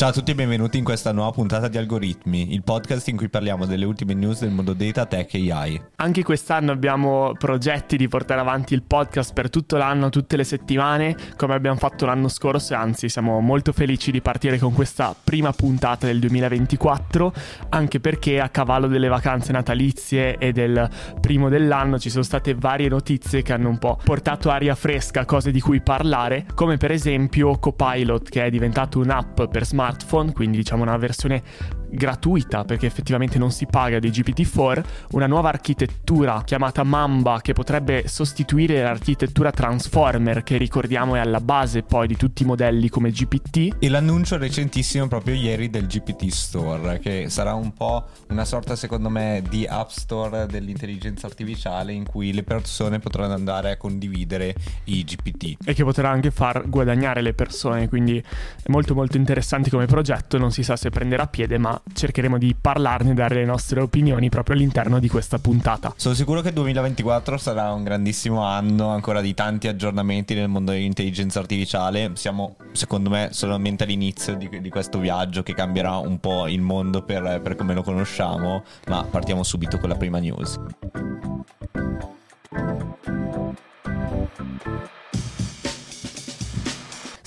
[0.00, 3.28] Ciao a tutti e benvenuti in questa nuova puntata di Algoritmi, il podcast in cui
[3.28, 5.78] parliamo delle ultime news del mondo data, tech e AI.
[5.96, 11.14] Anche quest'anno abbiamo progetti di portare avanti il podcast per tutto l'anno, tutte le settimane,
[11.36, 15.52] come abbiamo fatto l'anno scorso e anzi siamo molto felici di partire con questa prima
[15.52, 17.34] puntata del 2024,
[17.68, 20.88] anche perché a cavallo delle vacanze natalizie e del
[21.20, 25.50] primo dell'anno ci sono state varie notizie che hanno un po' portato aria fresca, cose
[25.50, 30.58] di cui parlare, come per esempio Copilot che è diventato un'app per smartphone smartphone, quindi
[30.58, 31.42] diciamo una versione
[31.90, 38.06] gratuita perché effettivamente non si paga di GPT-4, una nuova architettura chiamata Mamba che potrebbe
[38.06, 43.76] sostituire l'architettura Transformer che ricordiamo è alla base poi di tutti i modelli come GPT.
[43.78, 49.08] E l'annuncio recentissimo proprio ieri del GPT Store che sarà un po' una sorta secondo
[49.08, 54.54] me di App Store dell'intelligenza artificiale in cui le persone potranno andare a condividere
[54.84, 55.56] i GPT.
[55.64, 60.38] E che potrà anche far guadagnare le persone, quindi è molto molto interessante come progetto,
[60.38, 64.28] non si sa se prenderà piede ma cercheremo di parlarne e dare le nostre opinioni
[64.28, 65.92] proprio all'interno di questa puntata.
[65.96, 70.72] Sono sicuro che il 2024 sarà un grandissimo anno ancora di tanti aggiornamenti nel mondo
[70.72, 72.12] dell'intelligenza artificiale.
[72.14, 77.02] Siamo, secondo me, solamente all'inizio di, di questo viaggio che cambierà un po' il mondo
[77.02, 80.58] per, per come lo conosciamo, ma partiamo subito con la prima news.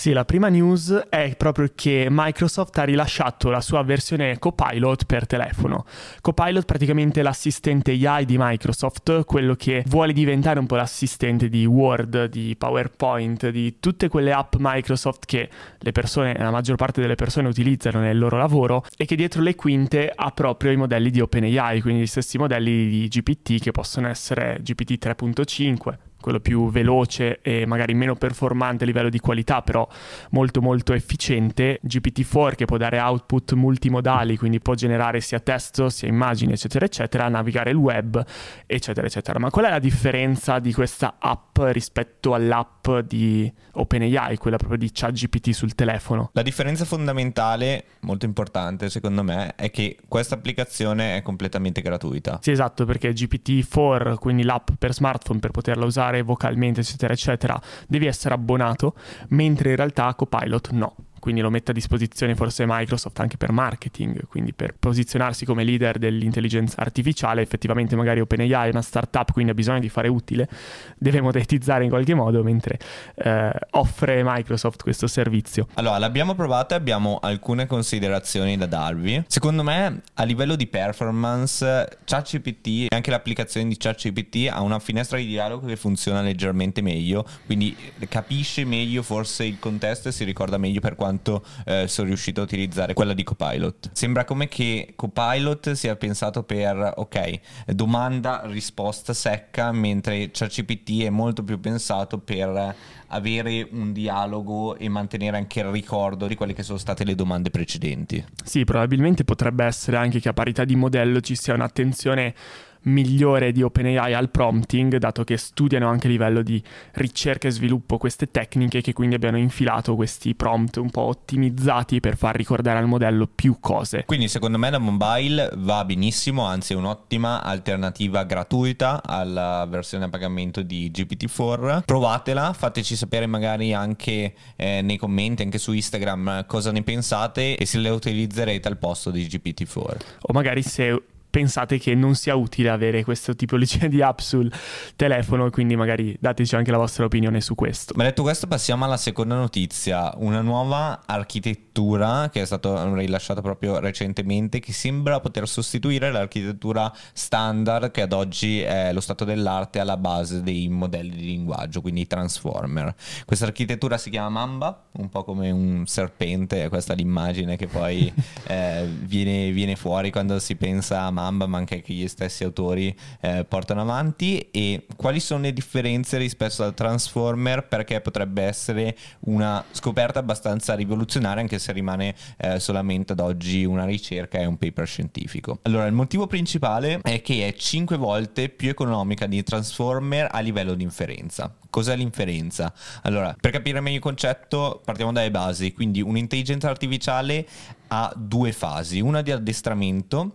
[0.03, 5.25] Sì, la prima news è proprio che Microsoft ha rilasciato la sua versione Copilot per
[5.25, 5.85] telefono.
[6.19, 11.65] Copilot praticamente è l'assistente AI di Microsoft, quello che vuole diventare un po' l'assistente di
[11.65, 17.15] Word, di PowerPoint, di tutte quelle app Microsoft che le persone, la maggior parte delle
[17.15, 21.21] persone utilizzano nel loro lavoro e che dietro le quinte ha proprio i modelli di
[21.21, 27.41] OpenAI, quindi gli stessi modelli di GPT che possono essere GPT 3.5, quello più veloce
[27.41, 29.85] e magari meno performante a livello di qualità, però
[30.31, 36.07] molto molto efficiente, GPT-4 che può dare output multimodali, quindi può generare sia testo, sia
[36.07, 38.23] immagini, eccetera, eccetera, navigare il web,
[38.65, 39.37] eccetera, eccetera.
[39.37, 44.89] Ma qual è la differenza di questa app rispetto all'app di OpenAI, quella proprio di
[44.91, 46.29] ChatGPT sul telefono?
[46.33, 52.39] La differenza fondamentale, molto importante secondo me, è che questa applicazione è completamente gratuita.
[52.41, 58.05] Sì, esatto, perché GPT-4, quindi l'app per smartphone per poterla usare vocalmente, eccetera, eccetera, devi
[58.05, 58.95] essere abbonato,
[59.29, 64.27] mentre in realtà Copilot no quindi lo mette a disposizione forse Microsoft anche per marketing,
[64.27, 69.53] quindi per posizionarsi come leader dell'intelligenza artificiale, effettivamente magari OpenAI è una startup, quindi ha
[69.53, 70.49] bisogno di fare utile,
[70.97, 72.77] deve monetizzare in qualche modo mentre
[73.15, 75.69] eh, offre Microsoft questo servizio.
[75.75, 79.23] Allora, l'abbiamo provata e abbiamo alcune considerazioni da darvi.
[79.27, 85.17] Secondo me, a livello di performance, ChatGPT e anche l'applicazione di ChatGPT ha una finestra
[85.17, 87.73] di dialogo che funziona leggermente meglio, quindi
[88.09, 92.41] capisce meglio forse il contesto e si ricorda meglio per quanto quanto eh, sono riuscito
[92.41, 93.91] a utilizzare quella di Copilot.
[93.93, 101.43] Sembra come che Copilot sia pensato per, ok, domanda, risposta secca, mentre ChatGPT è molto
[101.43, 102.75] più pensato per
[103.07, 107.51] avere un dialogo e mantenere anche il ricordo di quelle che sono state le domande
[107.51, 108.23] precedenti.
[108.43, 112.33] Sì, probabilmente potrebbe essere anche che a parità di modello ci sia un'attenzione
[112.83, 116.61] migliore di OpenAI al prompting, dato che studiano anche a livello di
[116.93, 122.17] ricerca e sviluppo queste tecniche che quindi abbiano infilato questi prompt un po' ottimizzati per
[122.17, 124.03] far ricordare al modello più cose.
[124.05, 130.09] Quindi secondo me da mobile va benissimo, anzi è un'ottima alternativa gratuita alla versione a
[130.09, 131.83] pagamento di GPT-4.
[131.85, 137.65] Provatela, fateci sapere magari anche eh, nei commenti, anche su Instagram cosa ne pensate e
[137.65, 139.97] se le utilizzerete al posto di GPT-4.
[140.21, 141.01] O magari se
[141.33, 144.51] pensate che non sia utile avere questo tipologia di app sul
[144.95, 147.93] telefono, quindi magari dateci anche la vostra opinione su questo.
[147.97, 153.79] Ma detto questo, passiamo alla seconda notizia, una nuova architettura che è stata rilasciata proprio
[153.79, 159.97] recentemente che sembra poter sostituire l'architettura standard che ad oggi è lo stato dell'arte alla
[159.97, 162.93] base dei modelli di linguaggio, quindi i transformer.
[163.25, 168.13] Questa architettura si chiama Mamba, un po' come un serpente, questa è l'immagine che poi
[168.45, 172.43] eh, viene, viene fuori quando si pensa a Mamba Mamba, ma anche che gli stessi
[172.43, 178.95] autori eh, portano avanti e quali sono le differenze rispetto al Transformer perché potrebbe essere
[179.21, 184.57] una scoperta abbastanza rivoluzionaria anche se rimane eh, solamente ad oggi una ricerca e un
[184.57, 185.59] paper scientifico.
[185.63, 190.73] Allora, il motivo principale è che è 5 volte più economica di Transformer a livello
[190.73, 191.55] di inferenza.
[191.69, 192.71] Cos'è l'inferenza?
[193.03, 195.73] Allora, per capire meglio il concetto, partiamo dalle basi.
[195.73, 197.47] Quindi un'intelligenza artificiale
[197.87, 200.33] ha due fasi, una di addestramento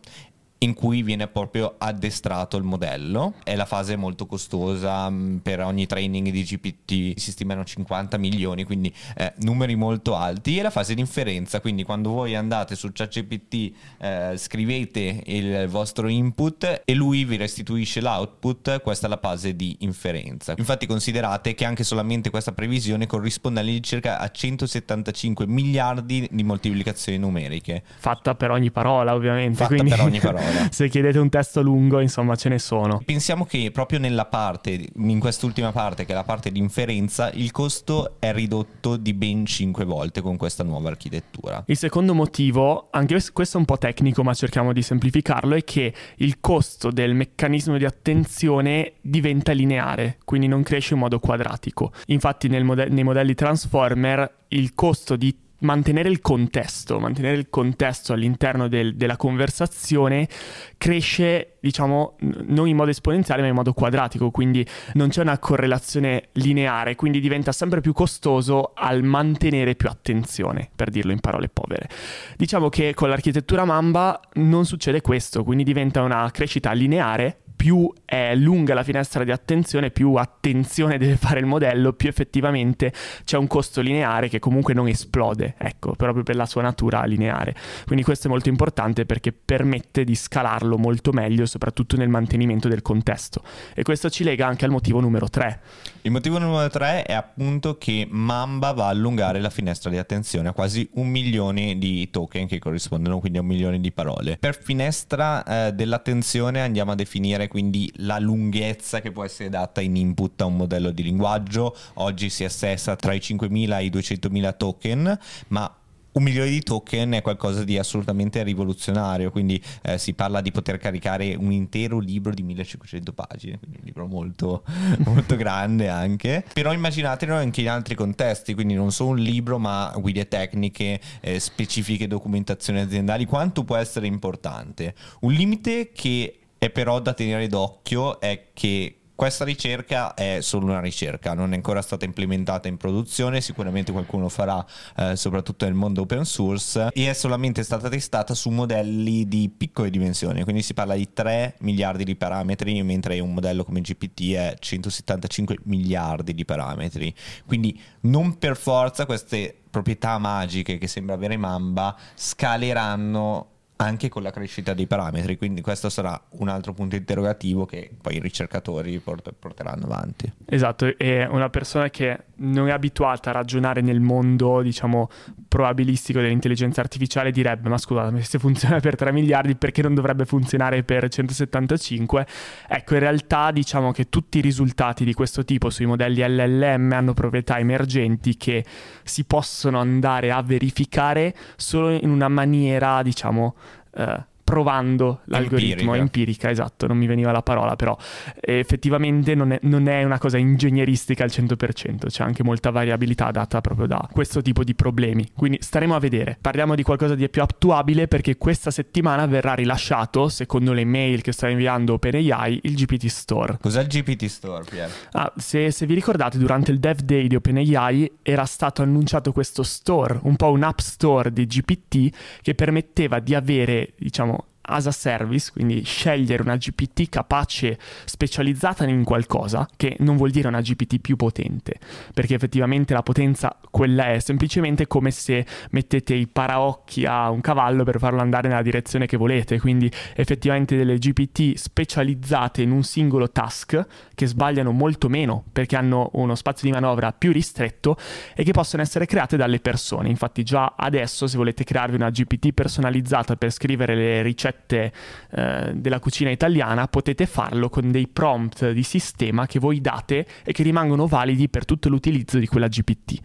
[0.58, 3.34] in cui viene proprio addestrato il modello.
[3.42, 8.64] È la fase molto costosa, mm, per ogni training di GPT si stimano 50 milioni,
[8.64, 10.58] quindi eh, numeri molto alti.
[10.58, 16.08] E la fase di inferenza, quindi quando voi andate su ChatGPT eh, scrivete il vostro
[16.08, 20.54] input e lui vi restituisce l'output, questa è la fase di inferenza.
[20.56, 27.82] Infatti considerate che anche solamente questa previsione corrisponde all'incirca a 175 miliardi di moltiplicazioni numeriche.
[27.98, 29.58] Fatta per ogni parola ovviamente.
[29.58, 29.90] Fatta quindi...
[29.90, 30.47] per ogni parola.
[30.70, 33.00] se chiedete un testo lungo, insomma, ce ne sono.
[33.04, 37.50] Pensiamo che proprio nella parte, in quest'ultima parte, che è la parte di inferenza, il
[37.50, 41.62] costo è ridotto di ben 5 volte con questa nuova architettura.
[41.66, 45.92] Il secondo motivo, anche questo è un po' tecnico, ma cerchiamo di semplificarlo, è che
[46.16, 51.92] il costo del meccanismo di attenzione diventa lineare, quindi non cresce in modo quadratico.
[52.06, 58.68] Infatti mode- nei modelli Transformer il costo di mantenere il contesto, mantenere il contesto all'interno
[58.68, 60.28] del, della conversazione
[60.76, 62.16] cresce, diciamo,
[62.46, 67.20] non in modo esponenziale ma in modo quadratico, quindi non c'è una correlazione lineare, quindi
[67.20, 71.88] diventa sempre più costoso al mantenere più attenzione, per dirlo in parole povere.
[72.36, 78.36] Diciamo che con l'architettura Mamba non succede questo, quindi diventa una crescita lineare più è
[78.36, 82.92] lunga la finestra di attenzione, più attenzione deve fare il modello, più effettivamente
[83.24, 87.56] c'è un costo lineare che comunque non esplode, ecco, proprio per la sua natura lineare.
[87.84, 92.80] Quindi questo è molto importante perché permette di scalarlo molto meglio, soprattutto nel mantenimento del
[92.80, 93.42] contesto.
[93.74, 95.60] E questo ci lega anche al motivo numero 3.
[96.02, 100.48] Il motivo numero 3 è appunto che Mamba va a allungare la finestra di attenzione
[100.48, 104.36] a quasi un milione di token che corrispondono quindi a un milione di parole.
[104.38, 109.96] Per finestra eh, dell'attenzione andiamo a definire quindi la lunghezza che può essere data in
[109.96, 111.76] input a un modello di linguaggio.
[111.94, 115.18] Oggi si assessa tra i 5.000 e i 200.000 token,
[115.48, 115.74] ma
[116.12, 120.78] un milione di token è qualcosa di assolutamente rivoluzionario, quindi eh, si parla di poter
[120.78, 124.64] caricare un intero libro di 1500 pagine, quindi un libro molto,
[125.04, 126.44] molto grande anche.
[126.52, 131.38] Però immaginatelo anche in altri contesti, quindi non solo un libro ma guide tecniche, eh,
[131.38, 134.94] specifiche documentazioni aziendali, quanto può essere importante.
[135.20, 140.78] Un limite che è però da tenere d'occhio è che questa ricerca è solo una
[140.78, 144.64] ricerca, non è ancora stata implementata in produzione, sicuramente qualcuno farà
[144.96, 149.90] eh, soprattutto nel mondo open source e è solamente stata testata su modelli di piccole
[149.90, 154.54] dimensioni, quindi si parla di 3 miliardi di parametri, mentre un modello come GPT è
[154.56, 157.12] 175 miliardi di parametri.
[157.44, 164.30] Quindi non per forza queste proprietà magiche che sembra avere Mamba scaleranno anche con la
[164.30, 169.32] crescita dei parametri, quindi questo sarà un altro punto interrogativo che poi i ricercatori port-
[169.38, 170.32] porteranno avanti.
[170.46, 175.08] Esatto, è una persona che non è abituata a ragionare nel mondo, diciamo,
[175.48, 180.82] probabilistico dell'intelligenza artificiale direbbe, ma scusate, se funziona per 3 miliardi perché non dovrebbe funzionare
[180.82, 182.26] per 175?
[182.68, 187.14] Ecco, in realtà diciamo che tutti i risultati di questo tipo sui modelli LLM hanno
[187.14, 188.64] proprietà emergenti che
[189.02, 193.54] si possono andare a verificare solo in una maniera, diciamo,
[193.92, 194.02] uh,
[194.48, 195.98] provando l'algoritmo empirica.
[195.98, 197.94] empirica, esatto, non mi veniva la parola, però
[198.40, 203.60] effettivamente non è, non è, una cosa ingegneristica al 100%, c'è anche molta variabilità data
[203.60, 205.28] proprio da questo tipo di problemi.
[205.36, 206.38] Quindi staremo a vedere.
[206.40, 211.32] Parliamo di qualcosa di più attuabile perché questa settimana verrà rilasciato, secondo le mail che
[211.32, 213.58] sta inviando OpenAI, il GPT Store.
[213.60, 214.90] Cos'è il GPT Store, Pier?
[215.12, 219.62] Ah, se, se vi ricordate, durante il Dev Day di OpenAI era stato annunciato questo
[219.62, 224.37] store, un po' un app store di GPT che permetteva di avere, diciamo,
[224.68, 230.48] as a service, quindi scegliere una GPT capace, specializzata in qualcosa, che non vuol dire
[230.48, 231.78] una GPT più potente,
[232.14, 237.84] perché effettivamente la potenza quella è, semplicemente come se mettete i paraocchi a un cavallo
[237.84, 243.30] per farlo andare nella direzione che volete, quindi effettivamente delle GPT specializzate in un singolo
[243.30, 247.96] task che sbagliano molto meno perché hanno uno spazio di manovra più ristretto
[248.34, 250.08] e che possono essere create dalle persone.
[250.08, 254.92] Infatti già adesso se volete crearvi una GPT personalizzata per scrivere le ricette ricette
[255.30, 260.52] eh, della cucina italiana potete farlo con dei prompt di sistema che voi date e
[260.52, 263.20] che rimangono validi per tutto l'utilizzo di quella GPT.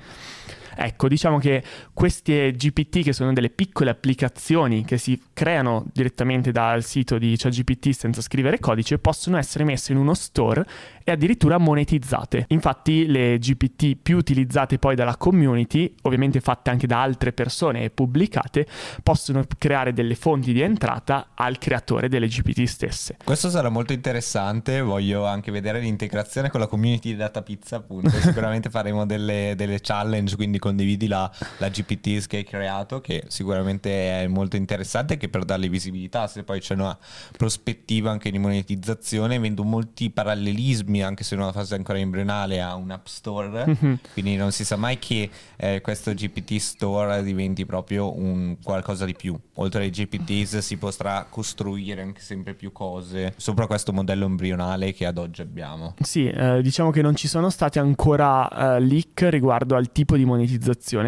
[0.76, 1.64] Ecco, diciamo che
[1.94, 7.90] queste GPT, che sono delle piccole applicazioni che si creano direttamente dal sito di ChatGPT
[7.92, 10.66] senza scrivere codice, possono essere messe in uno store
[11.04, 12.46] e addirittura monetizzate.
[12.50, 17.90] Infatti le GPT più utilizzate poi dalla community, ovviamente fatte anche da altre persone e
[17.90, 18.66] pubblicate,
[19.02, 23.18] possono creare delle fonti di entrata al creatore delle GPT stesse.
[23.24, 28.10] Questo sarà molto interessante, voglio anche vedere l'integrazione con la community di Data Pizza, appunto.
[28.20, 34.22] Sicuramente faremo delle, delle challenge, quindi condividi la, la GPT che hai creato, che sicuramente
[34.22, 36.98] è molto interessante, che per darle visibilità, se poi c'è una
[37.36, 42.76] prospettiva anche di monetizzazione, vedo molti parallelismi, anche se in una fase ancora embrionale, a
[42.76, 43.94] un app store, mm-hmm.
[44.14, 49.16] quindi non si sa mai che eh, questo GPT store diventi proprio un qualcosa di
[49.16, 49.38] più.
[49.56, 55.06] Oltre ai GPTs si potrà costruire anche sempre più cose sopra questo modello embrionale che
[55.06, 55.96] ad oggi abbiamo.
[56.00, 60.26] Sì, eh, diciamo che non ci sono stati ancora eh, leak riguardo al tipo di
[60.26, 60.53] monetizzazione,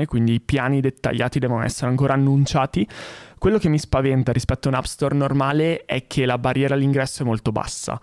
[0.05, 2.87] quindi i piani dettagliati devono essere ancora annunciati.
[3.37, 7.23] Quello che mi spaventa rispetto a un App Store normale è che la barriera all'ingresso
[7.23, 7.99] è molto bassa.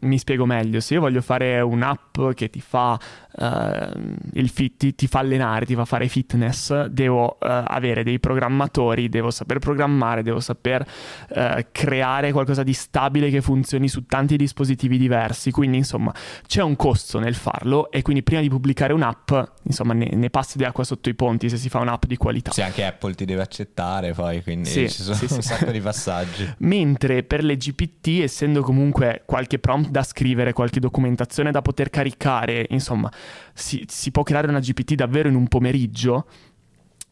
[0.00, 2.98] Mi spiego meglio, se io voglio fare un'app che ti fa
[3.32, 4.00] uh,
[4.32, 9.08] il fit, ti, ti, fa allenare, ti fa fare fitness, devo uh, avere dei programmatori,
[9.08, 10.84] devo saper programmare, devo saper
[11.28, 15.52] uh, creare qualcosa di stabile che funzioni su tanti dispositivi diversi.
[15.52, 16.12] Quindi, insomma,
[16.48, 19.32] c'è un costo nel farlo e quindi prima di pubblicare un'app,
[19.62, 22.50] insomma, ne, ne passi di acqua sotto i ponti se si fa un'app di qualità.
[22.50, 25.42] Sì, anche Apple ti deve accettare poi, quindi sì, ci sono sì, un sì.
[25.42, 26.54] sacco di passaggi.
[26.58, 32.66] Mentre per le GPT, essendo comunque qualche prompt da scrivere, qualche documentazione da poter caricare,
[32.70, 33.10] insomma,
[33.52, 36.26] si, si può creare una GPT davvero in un pomeriggio,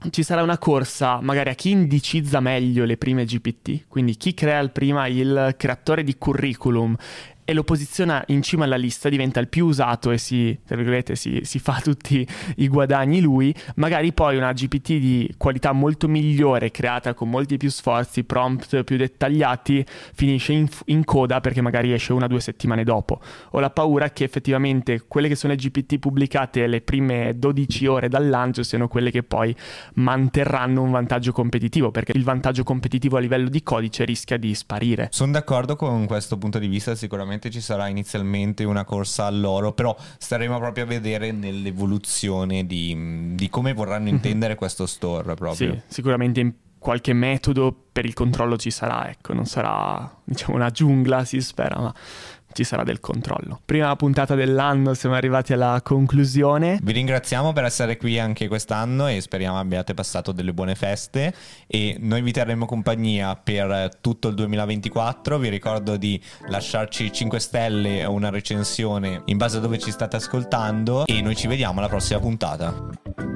[0.09, 4.67] ci sarà una corsa magari a chi indicizza meglio le prime GPT, quindi chi crea
[4.69, 5.07] prima?
[5.07, 6.97] Il creatore di curriculum
[7.51, 10.57] e lo posiziona in cima alla lista, diventa il più usato e si,
[11.15, 12.25] si, si, fa tutti
[12.59, 17.69] i guadagni lui, magari poi una GPT di qualità molto migliore, creata con molti più
[17.69, 22.85] sforzi, prompt più dettagliati, finisce in, in coda perché magari esce una o due settimane
[22.85, 23.21] dopo.
[23.51, 28.09] Ho la paura che effettivamente quelle che sono le GPT pubblicate le prime 12 ore
[28.09, 29.53] dal lancio siano quelle che poi
[29.95, 35.09] manterranno un vantaggio competitivo, perché il vantaggio competitivo a livello di codice rischia di sparire.
[35.11, 39.73] Sono d'accordo con questo punto di vista, sicuramente sicuramente ci sarà inizialmente una corsa all'oro,
[39.73, 44.15] però staremo proprio a vedere nell'evoluzione di, di come vorranno mhm.
[44.15, 45.73] intendere questo store proprio.
[45.73, 51.25] Sì, sicuramente qualche metodo per il controllo ci sarà, ecco, non sarà diciamo una giungla,
[51.25, 51.95] si spera, ma
[52.53, 53.61] ci sarà del controllo.
[53.65, 56.79] Prima puntata dell'anno, siamo arrivati alla conclusione.
[56.83, 61.35] Vi ringraziamo per essere qui anche quest'anno e speriamo abbiate passato delle buone feste
[61.67, 65.39] e noi vi terremo compagnia per tutto il 2024.
[65.39, 70.17] Vi ricordo di lasciarci 5 stelle o una recensione in base a dove ci state
[70.17, 73.30] ascoltando e noi ci vediamo alla prossima puntata.